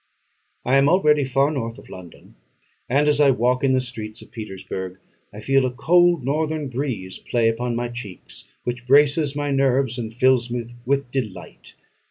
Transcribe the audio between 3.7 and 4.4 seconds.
the streets of